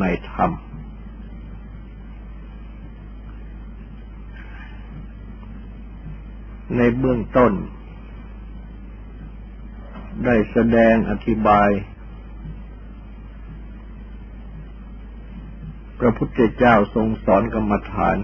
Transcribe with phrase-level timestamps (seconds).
[0.00, 0.50] ในธรรม
[6.76, 7.52] ในเบื้องต้น
[10.24, 11.70] ได้แสดงอธิบาย
[15.98, 18.16] พระพุทธเจ้าทรงสอนกรรมฐาน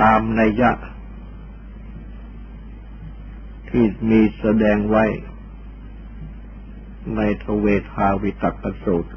[0.00, 0.72] ตามนัยยะ
[3.70, 5.04] ที่มีแสดงไว้
[7.16, 9.12] ในทเวทาวิตักสูตร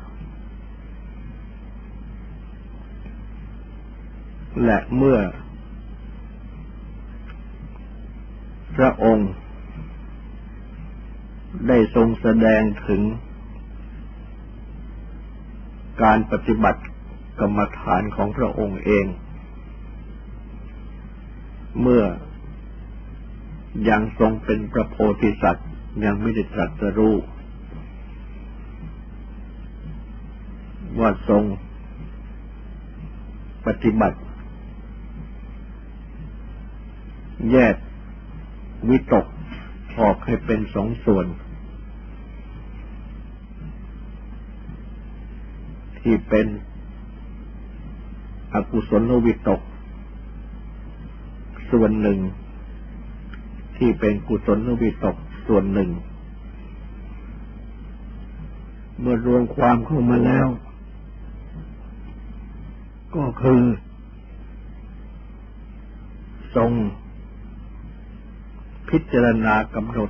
[4.64, 5.20] และเมื่อ
[8.76, 9.32] พระองค์
[11.68, 13.02] ได้ทรงแสดงถึง
[16.04, 16.82] การปฏิบัติ
[17.40, 19.06] กรรมฐานของพระองค์เอง
[21.82, 22.04] เมื่อ
[23.90, 25.70] ยังทรงเป็นพระโพธิสัตว์
[26.06, 27.16] ยังไม่ได้ตรัสรู้
[31.00, 31.44] ว่าทรง
[33.66, 34.20] ปฏิบัติ
[37.52, 37.76] แยก
[38.90, 39.26] วิตก
[40.00, 41.28] ออกให้เป็นสองส่วน
[46.00, 46.48] ที่เป็น
[48.54, 49.62] อกุศลวิตก
[51.72, 52.20] ส่วนหนึ่ง
[53.78, 55.16] ที่เป็นกุศลวิตก
[55.48, 55.90] ส่วนหนึ่ง
[59.00, 60.48] เมื่อรวมความเข้ามาแล้ว
[63.16, 63.62] ก็คือ
[66.56, 66.72] ทรง
[68.90, 70.10] พิจารณากำหนด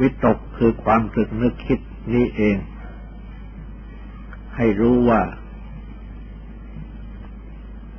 [0.00, 1.80] วิตกคือความตรึกนึกคิด
[2.14, 2.56] นี้เอง
[4.56, 5.20] ให้รู้ว่า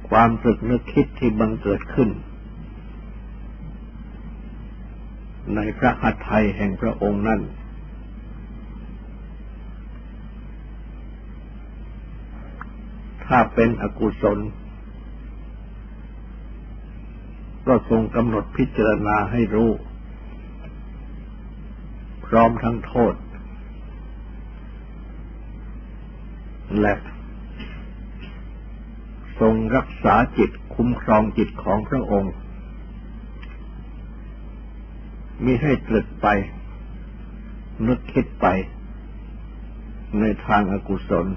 [0.10, 2.10] ความตรึกนึกคิดที่บังเกิดขึ้น
[5.56, 7.42] ในพระหัตถ์ไทยแห่งพระองค์นั้น
[13.28, 14.40] ถ้าเป็นอกุศล
[17.68, 19.72] ก็ทรงกำหนดพิจารณาให้รู้
[22.26, 23.16] พร้อมทั้งโทษ
[26.82, 26.94] และ
[29.40, 32.34] ทรงรักษาจิตคุ้มครองจิตของพระองค์
[35.44, 36.28] มิให้ตรึกไป
[37.88, 38.48] นึกคิดไป
[40.20, 41.28] ในทางอากุศล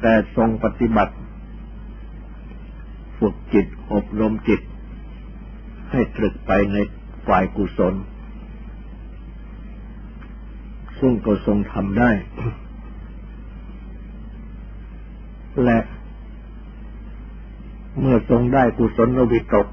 [0.00, 1.14] แต่ทรงปฏิบัติ
[3.18, 4.60] ฝึกจิตอบรมจิต
[5.90, 6.76] ให้ตรึกไปใน
[7.26, 7.94] ฝ่ายกุศล
[10.98, 12.10] ซึ่งก็ทรงทำได้
[15.64, 15.78] และ
[18.00, 19.66] เมื่อทรงได้กุศลวิตก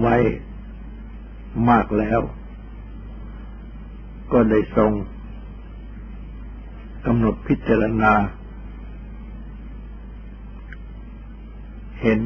[0.00, 0.16] ไว้
[1.68, 2.20] มากแล้ว
[4.32, 4.90] ก็ได้ทรง
[7.06, 8.12] กำหนดพิจารณา
[12.00, 12.20] เห็น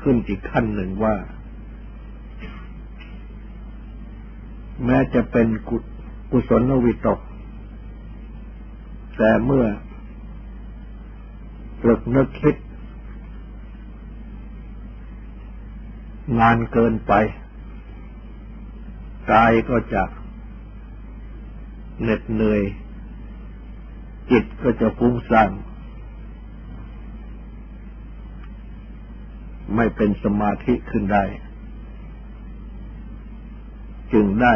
[0.00, 1.14] ขึ้นอีกขั้นหนึ่งว่า
[4.84, 5.46] แม้จะเป็น
[6.30, 7.20] กุศลวิตก
[9.16, 9.66] แต่เมื่อ
[11.80, 12.56] ปลึกนึกคิด
[16.38, 17.12] นานเกินไป
[19.32, 20.02] กายก็จะ
[22.02, 22.62] เหน็ดเหนื่อย
[24.30, 25.50] จิตก็จะฟุ้งซ่าน
[29.76, 31.24] ไม่เป็นสมาธิขึ้นได้
[34.12, 34.54] จึงได้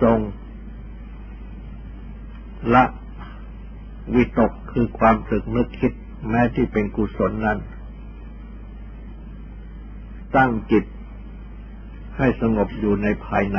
[0.00, 0.18] ทรง
[2.74, 2.84] ละ
[4.14, 5.92] วิตกคือความตรึกนึกคิด
[6.28, 7.58] แม้ที่เป็นกุศลนั้น
[10.36, 10.84] ตั้งจิต
[12.18, 13.58] ให้สงบอยู่ในภายใน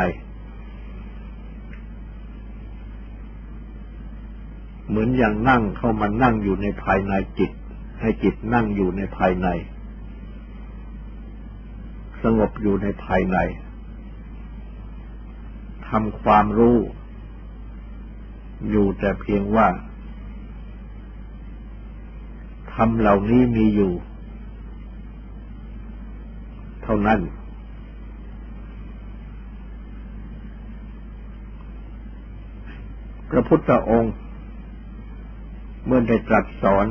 [4.88, 7.52] เหมือนอย่างนั่งเข้ามานั่งอยู่ในภายในจิต
[8.00, 9.48] ให้จิตนั่งอยู่ในภายใน
[12.24, 13.38] สงบอยู่ในภายใน
[15.88, 16.78] ทำความรู้
[18.70, 19.68] อยู่แต่เพียงว่า
[22.74, 23.92] ทำเหล่านี้มีอยู่
[26.84, 27.20] เท่านั้น
[33.30, 34.14] พระพุทธองค์
[35.86, 36.86] เมื่อได้ตรัสสอน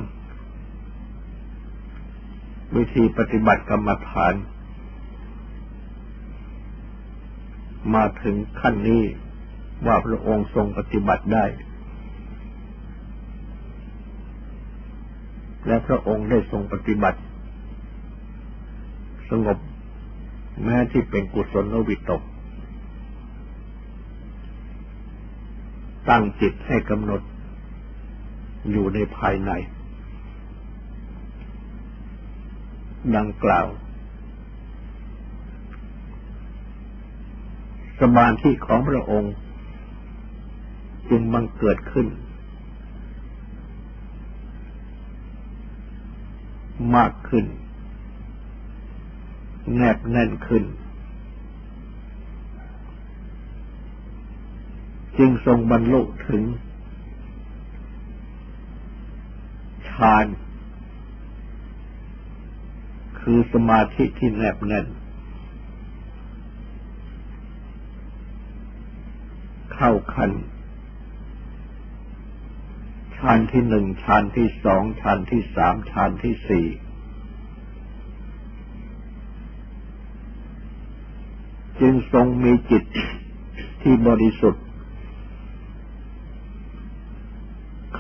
[2.77, 4.35] วิธีปฏิบัติกรรมฐาน
[7.95, 9.03] มาถึงขั้นนี้
[9.87, 11.45] ว่าพระองค์ทรงปฏิบัติได้
[15.67, 17.21] และพระองค์ได้ทรงปฏิบัติ
[19.31, 19.59] สงบ
[20.63, 22.23] แม้ที่เป็นกุศลวิตก
[26.09, 27.21] ตั้งจิตให้กำหนด
[28.71, 29.51] อยู่ในภายใน
[33.17, 33.67] ดังกล่าว
[38.01, 39.35] สมาธิของพระองค์
[41.11, 42.07] จึงบังเกิดขึ้น
[46.97, 47.45] มากขึ้น
[49.77, 50.65] แนบแน่นขึ้น
[55.19, 56.43] จึงทรงบรรลุถึง
[59.95, 60.27] ฌาน
[63.21, 64.87] คือสมาธิที่แนบแน่น
[69.75, 70.33] เข้าขัน
[73.17, 76.67] ฌานที่หนึ่งฌานที่สองฌานที่สามฌานที่สี่
[81.81, 82.85] จึงทรงมีจิต
[83.83, 84.64] ที่บริสุทธิ์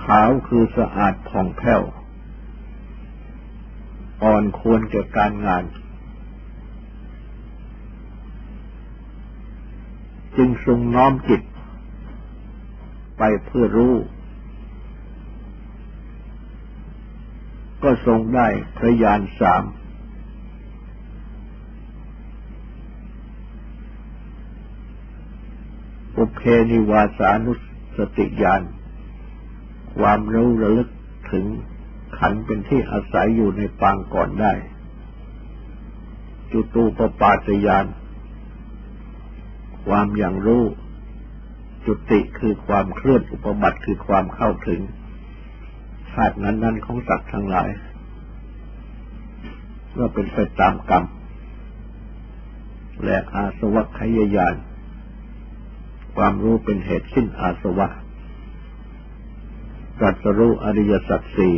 [0.02, 1.82] ขาวคือสะอาดผ่องแผ้ว
[4.22, 5.64] อ่อนควรแก่การงาน
[10.36, 11.42] จึงทรงน้อมจิต
[13.18, 13.94] ไปเพื่อรู้
[17.82, 19.64] ก็ทรงได้พระญาณสาม
[26.16, 26.40] อุเพ
[26.70, 27.52] นิวาสานุ
[27.96, 28.62] สติญาณ
[29.98, 30.88] ความรู้ระลึก
[31.32, 31.44] ถึง
[32.18, 34.52] ขันเป็นที่อาศัยอยู่ในปางก่อนได้
[36.52, 37.86] จุตูปปาตยาน
[39.86, 40.64] ความอย่างรู้
[41.86, 44.80] จุติคือความเคลื่อนอุปบัติคือความเข้าถึง
[46.12, 47.70] ชาตินั้นๆของสัตว์ทั้งหลาย
[49.96, 51.04] ก็เป็นไปตามกรรม
[53.04, 54.54] และอาสวะขยายาน
[56.16, 57.88] ความรู้เป็นเหตุสิ้นอาสวะ
[59.98, 61.56] ตรัสรู้อริยสัจสี่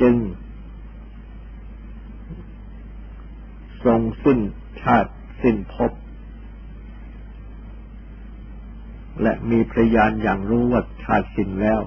[0.00, 0.14] จึง
[3.84, 4.38] ทรงสิ้น
[4.82, 5.92] ชาติสิ้นภพ
[9.22, 11.80] และมีพยานอย่างรู้ว่าชาติสิ้นแล้ว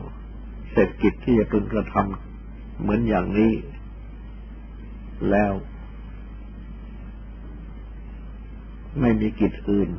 [0.71, 3.53] เสร็จกิจที่จะพึงกระทำเหมือนอย่างนี้
[5.29, 5.53] แล้ว
[8.99, 9.89] ไม่มีกิจอื่น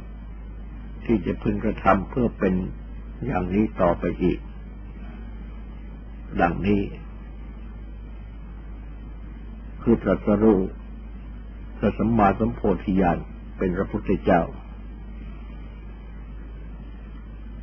[1.04, 2.54] ที่จะพึงกระทำเพื่อเป็น
[3.26, 4.38] อย่างนี้ต่อไปอีก
[6.40, 6.82] ดังนี้
[9.82, 10.60] คือตรัสรู้
[11.78, 13.18] พระสัมมาสัมโพธิญาณ
[13.58, 14.42] เป็นพระพุทธเจ้า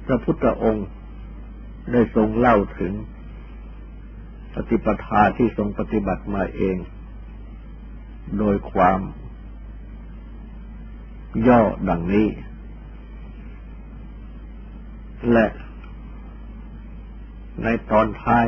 [0.06, 0.88] พระพุทธองค์
[1.92, 2.94] ได้ทรงเล่าถึง
[4.54, 6.78] ปฏิปทาที่ทรงปฏิบัติมาเอง
[8.38, 9.00] โดยความ
[11.48, 12.28] ย่อดังนี้
[15.32, 15.48] และ
[17.64, 18.48] ในตอนท้าย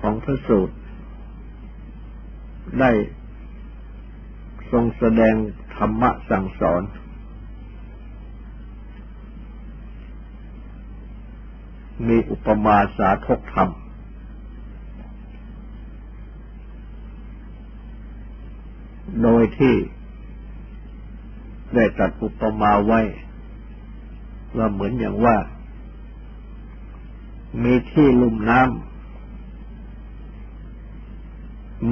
[0.00, 0.76] ของพระสูตร
[2.80, 2.92] ได้
[4.70, 5.34] ทรงแสดง
[5.76, 6.82] ธรรมะสั่งสอน
[12.08, 13.70] มีอุปมาสาทกธรรม
[19.22, 19.74] โดยที่
[21.74, 23.00] ได้ตัดอุปมาไว้
[24.56, 25.36] ว่าเหมือนอย่างว่า
[27.62, 28.86] มีที่ลุ่มน้ำ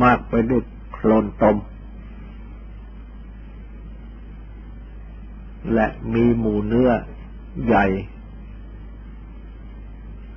[0.02, 1.56] มากไปด้วยโคลนตม
[5.74, 6.90] และมีหมูเนื้อ
[7.66, 7.84] ใหญ่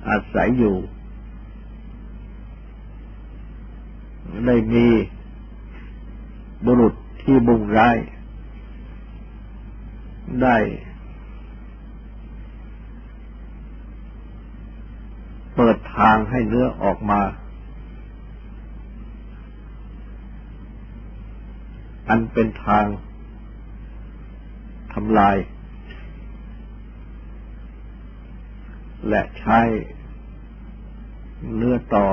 [0.08, 0.76] อาศัยอยู่
[4.46, 4.86] ได้มี
[6.64, 7.98] บุรุษที่บุงร้าย
[10.42, 10.56] ได้
[15.60, 17.20] เปิดทางให้เนื้อออกมา
[22.08, 22.84] อันเป็นทาง
[24.92, 25.36] ทำลาย
[29.08, 29.60] และใช้
[31.56, 32.06] เนื้อต่อ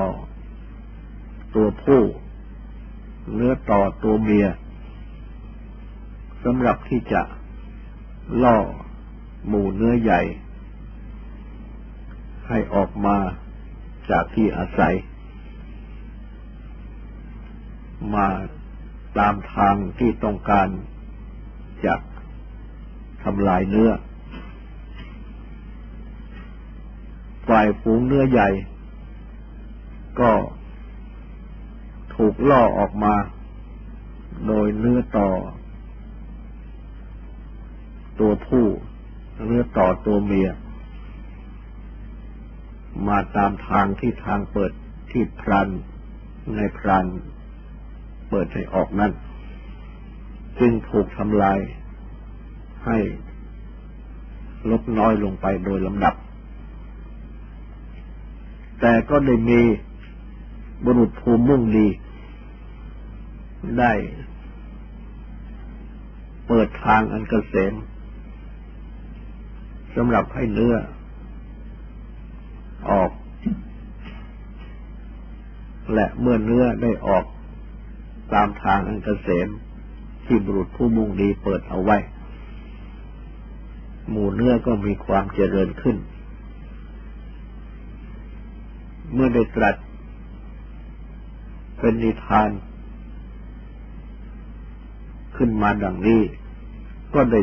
[1.55, 2.01] ตัวผู้
[3.35, 4.47] เนื้อต่อตัวเมีย
[6.43, 7.21] สำหรับที่จะ
[8.43, 8.57] ล่อ
[9.47, 10.21] หมู่เนื้อใหญ่
[12.49, 13.17] ให้ออกมา
[14.09, 14.95] จากที่อาศัย
[18.15, 18.27] มา
[19.17, 20.67] ตามทางที่ต้องการ
[21.85, 21.95] จะ
[23.23, 23.91] ทำลายเนื้อ
[27.47, 28.49] ฝ่ายฝูงเนื้อใหญ่
[30.19, 30.31] ก็
[32.15, 33.15] ถูกล่อออกมา
[34.47, 35.29] โดยเนื้อต่อ
[38.19, 38.65] ตัวผู้
[39.45, 40.49] เนื้อต่อตัวเมีย
[43.07, 44.71] มาตามทางที่ทางเปิด
[45.11, 45.69] ที่พรัน
[46.55, 47.05] ในพรัน
[48.29, 49.11] เปิดให้ออกนั้น
[50.59, 51.59] จึงถูกทำลาย
[52.85, 52.99] ให้
[54.71, 56.15] ลดน้อยลงไปโดยลำดับ
[58.79, 59.61] แต่ก็ได้มี
[60.83, 61.87] บุรุษภูมิมุ่งดี
[63.79, 63.93] ได้
[66.47, 67.73] เปิดทางอันกเกษม
[69.95, 70.75] สำหรับให้เนื้อ
[72.91, 73.11] ออก
[75.93, 77.25] และเมื่อเนื้อได้ออก
[78.33, 79.47] ตามทางอันเกษม
[80.25, 81.97] ที่บุรุษผู้มุ่งดีเปิดเอาไว้
[84.09, 85.97] หมู่เนื้อก็มีความเจริญขึ้น
[89.13, 89.75] เมื่อได้ตรัส
[91.79, 92.49] เป็นนิทาน
[95.37, 96.21] ขึ้นมาดังนี้
[97.13, 97.41] ก็ได้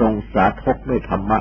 [0.00, 1.38] ทรงสาธกด้วยธรรมะ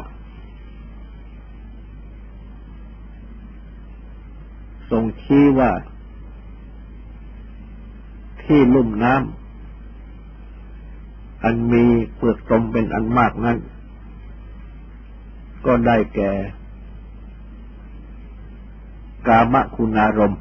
[5.01, 5.71] งชี้ว่า
[8.43, 13.57] ที่ลุ่มน้ำอันมีเปลือกตมเป็นอันมากนั้น
[15.65, 16.31] ก็ได้แก่
[19.27, 20.39] กามคุณอารมณ์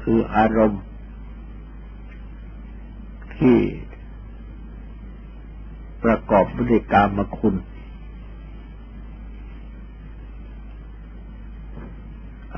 [0.00, 0.82] คืออารมณ์
[3.36, 3.58] ที่
[6.02, 7.54] ประกอบด้วยกามคุณ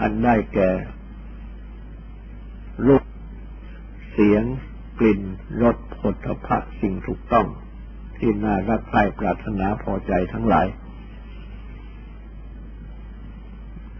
[0.00, 0.71] อันได้แก่
[2.87, 3.04] รูป
[4.11, 4.45] เสียง
[4.99, 5.21] กลิ่น
[5.62, 6.14] รสผล
[6.47, 7.47] พระสิ่งถูกต้อง
[8.16, 10.66] ที่น่ารักใคร่ปรารถนาพอใจทั้งหลาย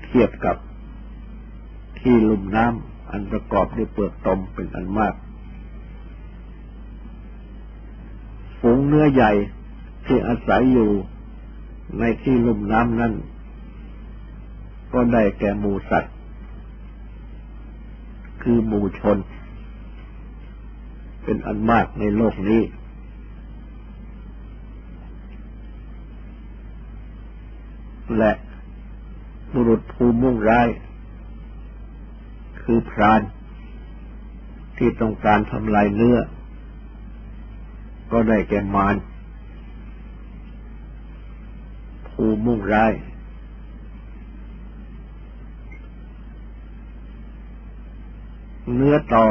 [0.05, 0.57] เทียบกับ
[2.01, 5.15] ที่ลุ่มน้ำอันประกอบด้วยเปลือกตมเป็นอันมาก
[8.61, 9.33] ฝูงเนื้อใหญ่
[10.07, 10.91] ที่อาศัยอยู่
[11.99, 13.13] ในที่ลุ่มน้ำนั้น
[14.93, 16.13] ก็ได้แก่หมูสัตว์
[18.43, 19.19] คือหมูชน
[21.23, 22.63] เป็นอันมากในโลกนี้
[28.19, 28.33] และ
[29.53, 30.69] บุรุษภูมุ่งร้าย
[32.63, 33.21] คือพราน
[34.77, 36.19] ที่ต้องการทำลายเนื้อ
[38.13, 38.97] ก็ได้แก่มาร
[42.09, 42.93] ผู้มุ่งร้าย
[48.75, 49.27] เนื้อต่อ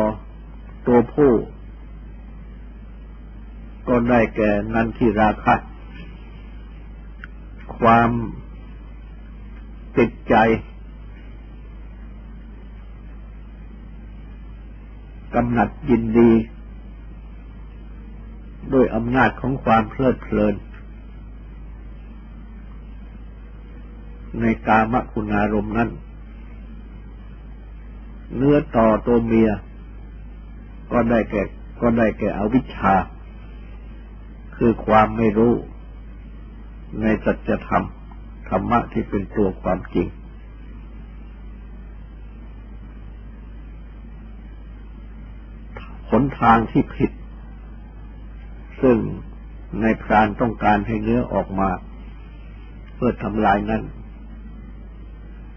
[0.88, 1.31] ตัวผู้
[3.88, 5.55] ก็ได้แก่นันทิราคะ
[7.77, 8.09] ความ
[9.98, 10.36] ติดใจ
[15.33, 16.31] กำหนัดยินดี
[18.74, 20.55] ด้วยอำนาจของความเพลิดเพลิน
[24.39, 25.89] ในกามคุณอารมณ์นั้น
[28.36, 29.50] เนื้อต่อตัวเมีย
[30.91, 31.43] ก็ได้แก่
[31.81, 32.93] ก็ได้แก่อวิชชา
[34.55, 35.53] คือความไม่รู้
[37.01, 37.86] ในสัจธรรม
[38.50, 40.07] ธรรมะที่เป็นตัวความจริง
[46.09, 47.12] หนทางที่ผิด
[48.81, 48.98] ซึ่ง
[49.81, 51.69] ในพรานต้องการให้เนื้อออกมา
[52.95, 53.83] เพื่อทำลายนั้น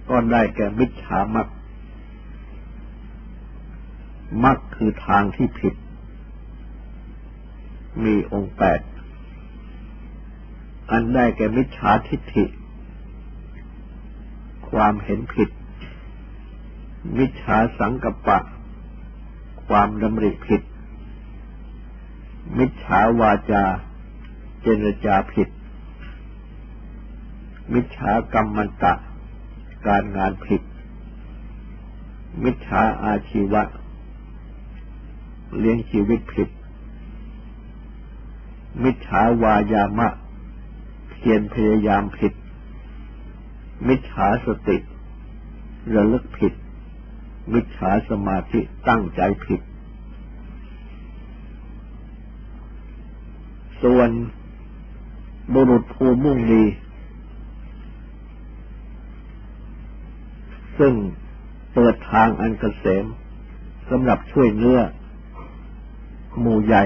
[0.08, 1.48] ก็ได้แก่มิจฉามัก
[4.44, 5.74] มักคือทางที่ผิด
[8.04, 8.80] มีองค์แปด
[10.90, 12.44] อันได้แก่มิจฉาทิฏฐิ
[14.68, 15.50] ความเห็นผิด
[17.18, 18.38] มิจฉาสังกปะ
[19.66, 20.62] ความดำริผิด
[22.58, 23.64] มิจฉาวาจา
[24.62, 25.48] เจรจาผิด
[27.72, 28.94] มิจฉากรรมันตะ
[29.86, 30.62] การงานผิด
[32.42, 33.62] มิจฉาอาชีวะ
[35.58, 36.48] เลี้ยงชีวิตผิด
[38.82, 40.08] มิจฉาวายามะ
[41.10, 42.32] เพียรพยายามผิด
[43.88, 44.76] มิจฉาสติ
[45.94, 46.52] ระลึกผิด
[47.52, 49.60] มิจฉาสมาธิตั้งใจผิด
[53.82, 54.10] ส่วน
[55.54, 56.64] บุรุษภูมุ่งดี
[60.78, 60.94] ซึ่ง
[61.74, 63.04] เปิดทางอันเกษม
[63.90, 64.80] สำหรับช่วยเนื้อ
[66.40, 66.84] หมู่ใหญ่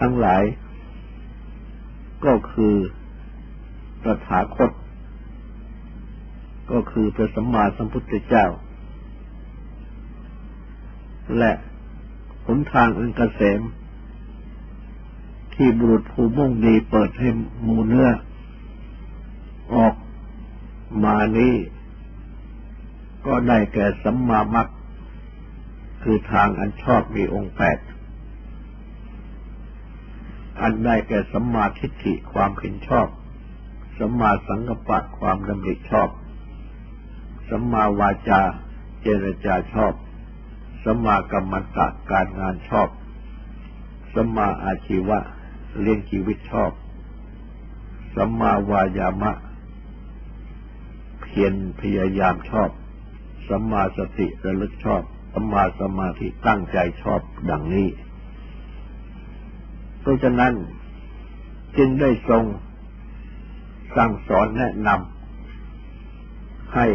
[0.00, 0.42] ทั้งหลาย
[2.24, 2.74] ก็คือ
[4.04, 4.70] ตถาคต
[6.70, 8.46] ก็คือพระสัมมาสัมพุทธเจ้า
[11.38, 11.52] และ
[12.46, 13.60] หนทางอันกเกษม
[15.54, 17.28] ที่บุรุษผู้มุ่งดีเปิดให้
[17.66, 18.08] มูเนื้อ
[19.74, 19.94] ออก
[21.04, 21.54] มานี้
[23.26, 24.68] ก็ได้แก่สัมมามัค
[26.04, 27.78] คือทางอันชอบมีองค์แปด
[30.60, 33.08] อันได้แก่สัมมาทิฏฐิความเห็นชอบ
[33.98, 36.08] สัมมาสังกัปปะความดำริชอบ
[37.48, 38.42] สัมมาวาจา
[39.02, 39.92] เจรจาชอบ
[40.84, 42.88] สัมมากรรมตะการงานชอบ
[44.14, 45.18] สัมมาอาชีวะ
[45.80, 46.72] เลี้ยงชีวิตชอบ
[48.16, 49.32] สัมมาวายามะ
[51.22, 52.70] เพียรพยายามชอบ
[53.48, 55.02] สัมมาสติระลึกชอบ
[55.34, 57.88] สัมมาสมาธิตั้งใจชอบดังนี้
[60.00, 60.52] เพราะฉะนั้น
[61.76, 62.44] จึงได้ทรง
[63.96, 66.86] สั่งสอนแนะนำให้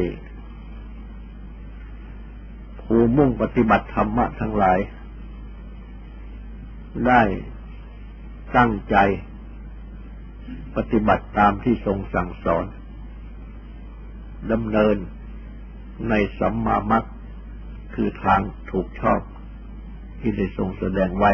[2.82, 4.80] ผู้มุ่งปฏิบัติธรรมะทั้งหลาย
[7.08, 7.21] ได้
[8.58, 8.95] ตั้งใจ
[10.75, 12.65] ปฏิบัติตามที่ทรงสั่งสอน
[14.52, 14.95] ดำเนิน
[16.10, 17.04] ในสัมมามัค
[17.93, 18.39] คือทาง
[18.71, 19.21] ถูกชอบ
[20.19, 21.32] ที่ได้ทรงแสดงไว้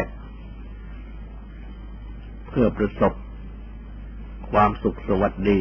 [2.48, 3.12] เพื่อประสบ
[4.50, 5.58] ความสุขสวัสดี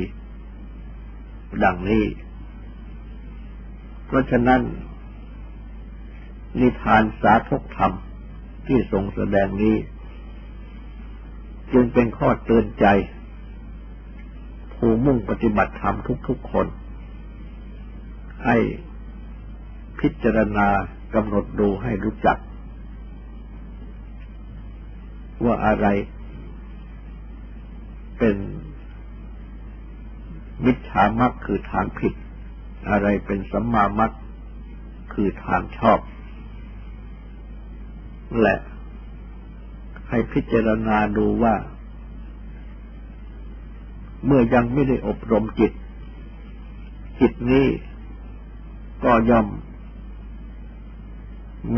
[1.64, 2.06] ดังนี้
[4.06, 4.62] เพราะฉะนั้น
[6.60, 7.94] นิทานสาธกธรรม
[8.68, 9.76] ที่ทรงแสดงนี้
[11.74, 12.86] จึงเป็นข้อเตือนใจ
[14.74, 15.96] ผู้มุ่งปฏิบัติธรรม
[16.28, 16.68] ทุกๆคน
[18.46, 18.58] ให้
[20.00, 20.68] พิจารณา
[21.14, 22.38] กำหนดดูให้รู้จัก
[25.46, 25.88] ว่าอะไร
[28.18, 28.36] เป็น
[30.66, 32.14] มิจฉามักคือทางผิด
[32.90, 34.12] อะไรเป็นสัมมามัก
[35.14, 36.00] คือทางชอบ
[38.42, 38.56] และ
[40.10, 41.56] ให้พิจารณาดูว่า
[44.26, 45.72] เมื่อยังไม่ได้อบรมจิต
[47.20, 47.68] จิตนี้
[49.04, 49.48] ก็ย่อม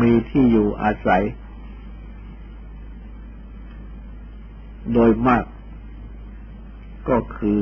[0.00, 1.22] มีที่อยู่อาศัย
[4.92, 5.44] โดยมาก
[7.08, 7.60] ก็คือ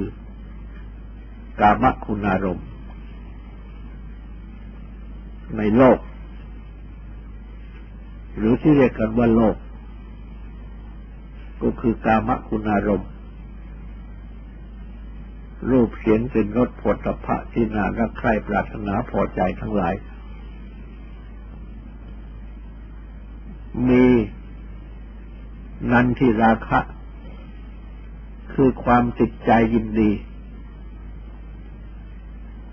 [1.60, 2.66] กามคุณอารมณ์
[5.56, 5.98] ในโลก
[8.36, 9.56] หรือที่เรียกกันว่าโลก
[11.62, 13.10] ก็คือกามคุณอารมณ์
[15.70, 19.94] รูปเสียงเป็นรสผลตภะที่นารักใคร่ปรารถนาพอใจทั้งหลาย
[23.88, 24.06] มี
[25.90, 26.80] นันทิราคะ
[28.52, 30.10] คือความติดใจยินดี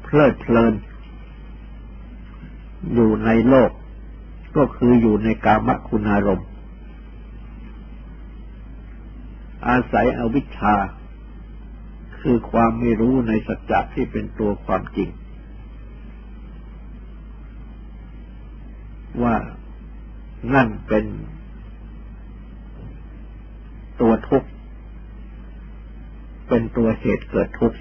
[0.03, 0.73] เพลิดเพลิน
[2.93, 3.71] อยู่ในโลก
[4.57, 6.47] ก็คืออยู่ในกามคุณอารมณ์
[9.67, 10.75] อาศัยอวิชชา
[12.19, 15.09] คือความไม่รู้ในสัจจะที่เป็นตัวความจริง
[19.23, 19.35] ว่า
[20.53, 21.05] นั่นเป็น
[24.01, 24.49] ตัวทุกข์
[26.47, 27.77] เป็นตัวเหตุเกิดทุกข์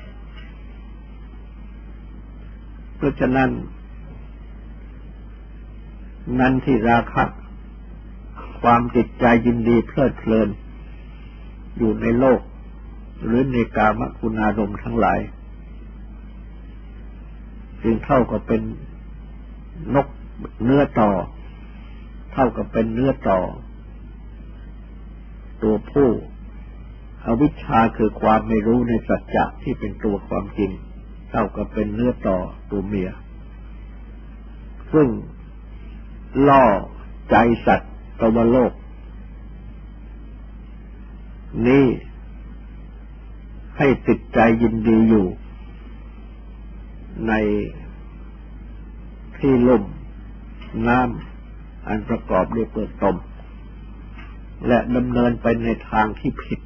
[2.97, 3.51] เพราะฉะนั้น
[6.41, 7.25] นั่นที่ราคะ
[8.61, 10.49] ความจิตใจยินดีเพลิดเพลิน
[11.79, 12.41] อยู่ในโลก
[13.25, 15.21] หรือในกามคุณารมทั้งหลาย
[17.83, 18.63] จึงเท่ากับเป็น
[19.95, 20.07] นก
[20.65, 21.11] เนื้อต่อ
[22.33, 23.41] เท่ากับเป็นเนื้อต่อ
[25.63, 26.11] ตัวผู้
[27.27, 30.71] อวิชชาคือความไม่รู้ในสัจจะที่เป็นตัวความจริง
[31.31, 32.39] เท่ากับเป็นเนื้อต่อ
[32.71, 33.11] ตัวเมีย
[34.93, 35.09] ซึ่ง
[36.49, 36.65] ล่อ
[37.31, 38.73] ใจสัตว์ตวโลก
[41.67, 41.87] นี่
[43.79, 45.27] ให้ติดใจยินดีอยู่
[47.29, 47.33] ใน
[49.39, 49.85] ที่ลุ่ม
[50.89, 51.32] น้ำ
[51.87, 53.17] อันประกอบด้วยเปลือกตม
[54.67, 56.61] และดำเนินไปในทางที่ผิด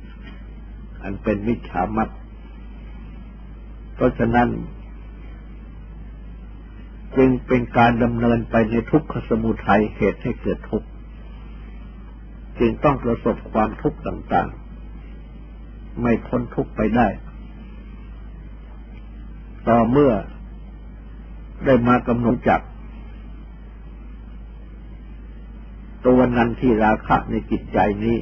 [1.03, 2.09] อันเป็นมิจฉามัต
[3.95, 4.49] เพราะฉะนั้น
[7.17, 10.89] จึงเป็นการดำเนินไปในทุกขสมุทัยเหตุให้เกิดทุกข์
[12.59, 17.09] จึงต้องประสบความทุกข์ต่างๆ ไม่พ้นทุกข์ไปได้
[19.69, 20.13] ต่อเมื่อ
[21.65, 22.61] ได้มากำหนดจัก
[26.07, 28.19] ตัวนันที่ราคะในจิตใจนี้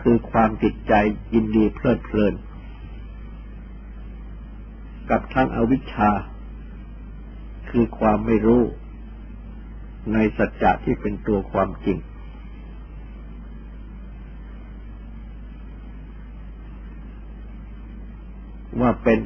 [0.00, 0.92] คือความจิตใจ
[1.34, 2.34] ยินดีเพลิดเพลิน
[5.10, 6.10] กับทั้งอวิชชา
[7.70, 8.62] คือความไม่รู้
[10.12, 11.98] ในสัจจะที่เป็นตัวความจริง
[18.80, 19.20] ว่าเป็น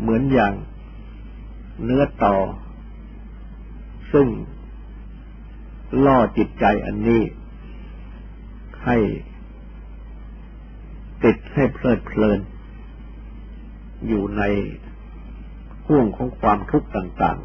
[0.00, 0.52] เหมือนอย่าง
[1.84, 2.36] เนื้อต่อ
[4.12, 4.28] ซึ่ง
[6.04, 7.22] ล่อจิตใจอันนี้
[8.84, 8.96] ให้
[11.24, 12.40] ติดให้เพลิดเพลิน
[14.06, 14.42] อยู่ใน
[15.86, 17.38] ห่วงของความทุกข์ต่าง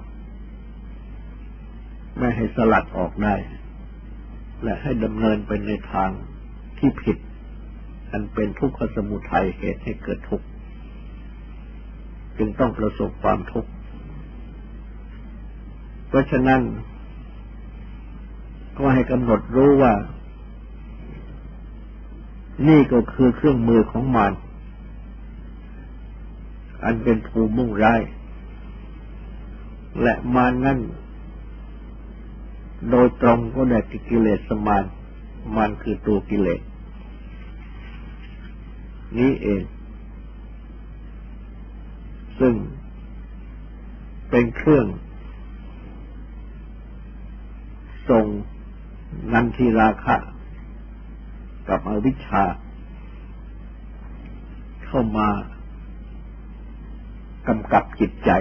[1.25, 3.36] ๆ ไม่ให้สลัดออกได้
[4.63, 6.10] และให้ดำเนินไปในทาง
[6.78, 7.17] ที่ผิด
[8.12, 10.47] อันเป็นทุกขสมุทัยเหตุให้เกิดทุกข์
[12.38, 13.69] จึงต้องประสบความทุกข์
[16.15, 16.62] ราะฉะนั้น
[18.78, 19.93] ก็ให้กำหนดรู้ว่า
[22.67, 24.32] นี่ก็คือเครื่องมือของมัน
[26.84, 28.01] อันเป็นภูมิมุ่งร้าย
[30.01, 30.80] และมานนั่น
[32.89, 34.84] โดยตรงก็ได้กิเลสสมาน
[35.58, 36.62] มันคือตัวกิเลส
[39.17, 39.63] นี้เอง
[42.39, 42.54] ซึ่ง
[44.30, 44.86] เป็นเครื่อง
[48.10, 48.26] ส่ง
[49.34, 50.15] นันทิราคะ
[51.70, 52.44] กับอวิชชา
[54.86, 55.30] เข้ามา
[57.48, 58.32] กำกับจิตใจ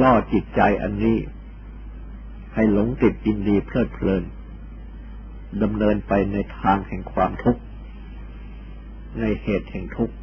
[0.00, 1.18] ล่อจิตใจอันนี้
[2.54, 4.22] ให้หลงติดยินดีเพลิดเพลิน
[5.62, 7.62] ดำเนินไปในทางแห่งความทุกข์
[9.20, 10.14] ในเหตุแห่งทุกข์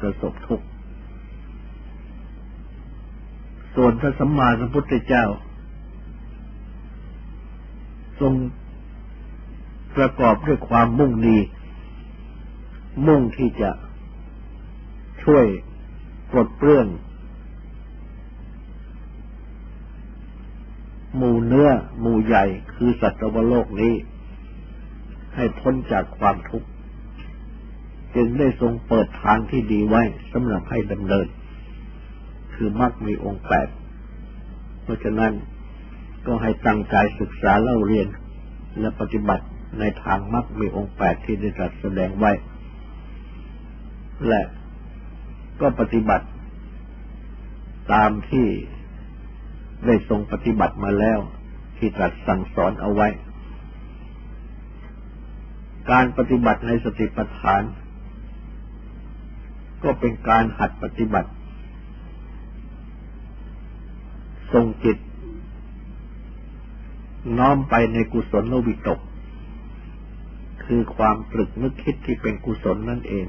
[0.00, 0.66] ประสบทุกข์
[3.80, 5.24] ส่วนพระสัมมาสัมพุทธเจ้า
[8.20, 8.32] ทรง
[9.96, 11.38] ประกอบด้วยความมุ่งดี
[13.06, 13.70] มุ่งที่จะ
[15.22, 15.46] ช่วย
[16.30, 16.86] ปลดเปลื้อง
[21.16, 21.68] หมู่เนื้อ
[22.00, 23.94] หมู่ใหญ่คือสัตวโลกนี้
[25.34, 26.68] ให้พ้นจากความทุกข์
[28.14, 31.28] จึงได้ทรงเปิดทางที่ดีไว้สำหรับให้ดำเนิน
[32.58, 33.68] คือมรรคมีองค์แปด
[34.82, 35.32] เพราะฉะนั้น
[36.26, 38.08] ก็ให้ตั้งใจศึกษาเล่าเรียน
[38.80, 39.44] และปฏิบัติ
[39.78, 42.32] ในทางมรรคมีองค์แปดที่ได้ตรัสแสดงไว้
[44.28, 44.42] และ
[45.60, 46.26] ก็ปฏิบัติ
[47.92, 48.46] ตามที่
[49.86, 51.18] ได้ทรงปฏิบัติมาแล้ว
[51.78, 53.08] ที่ตรัสสั่งสอนเอาไว้
[55.90, 57.62] การปฏิบัติในสติปัฏฐาน
[59.82, 61.30] ก็เป็นการหัดปฏิบัติ
[64.52, 64.98] ทรงจิต
[67.38, 69.00] น้อมไปในกุศลโลวิตก
[70.64, 73.26] คือความตรึกนึกคิดที่เป็นกุศลนั่นเอง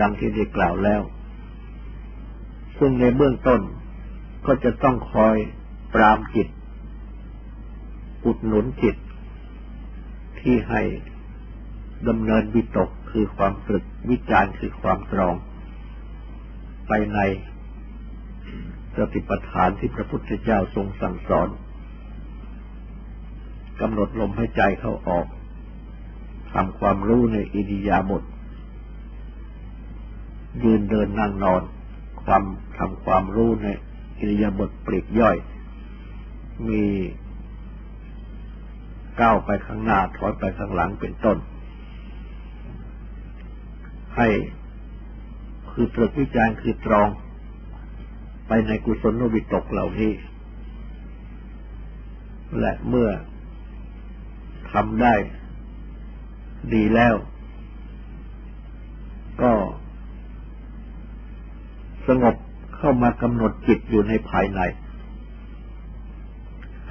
[0.00, 1.02] ดังที่ได้กล่าวแล้ว
[2.78, 3.60] ซึ่งในเบื้องต้น
[4.46, 5.36] ก็จะต้องคอย
[5.94, 6.48] ปรามจิต
[8.24, 8.96] อุดหนุนจิต
[10.40, 10.82] ที่ให้
[12.08, 15.34] ดำเนินวิตกคือความตรึกวิจารคือความตรอง
[16.88, 17.18] ไปใน
[18.98, 21.48] สติปัฏฐานที่พระพุทธเจ้าทรงสั่งสอน
[23.80, 25.26] กำหนดลมให้ใจเข้าออก
[26.52, 28.22] ทำความรู้ในอิริยาบถ
[30.64, 31.62] ยืนเดินนั่งนอน
[32.24, 32.42] ความ
[32.78, 33.68] ทำความรู้ใน
[34.18, 35.36] อิริยาบถปลีกย่อย
[36.68, 36.84] มี
[39.20, 41.38] ก้าวไปข้างหน้าถอยไปข้างหลังเป็นต้น
[44.16, 44.28] ให้
[45.70, 47.08] คือตรวจวิจารณ์คือตรอง
[48.48, 50.12] ไปในกุศลวิตกเหล่านี้
[52.60, 53.10] และเมื่อ
[54.72, 55.14] ทำได้
[56.74, 57.14] ดีแล้ว
[59.42, 59.52] ก็
[62.06, 62.36] สงบ
[62.76, 64.60] เข้ามากำหนดจิตอยู่ในภายใน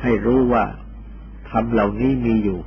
[0.02, 0.64] ให้รู้ว่า
[1.50, 2.60] ทำเหล่านี้มีอยู่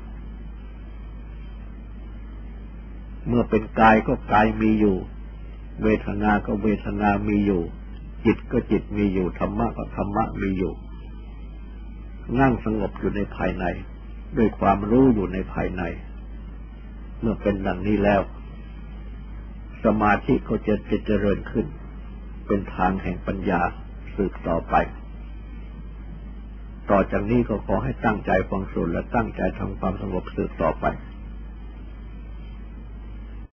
[3.28, 4.96] เมื่อเป็นกายก็กายมีอยู่
[5.82, 7.62] เวทนาก็เวทนามีอยู่
[8.24, 10.72] จิตก็จิตมีอยู่ธรรมะก็ธรรมะมีอยู่
[12.40, 13.64] นั่งสงบอยู่ในภายใน
[14.36, 15.82] ด้วยความรู้อยู่ในภายใน
[17.20, 18.20] เมื่อเป็นดังนี้แล้ว
[19.84, 20.74] สมาธิก็จะ
[21.06, 21.66] เจริญขึ้น
[22.46, 23.60] เป็นทางแห่งปัญญา
[24.14, 24.74] สืบต่อไป
[26.90, 30.84] ต่อจากนี้ก็ขอให้ตั้งใจฟังสวดและตั้งใจทำความสงบสืบต่อไป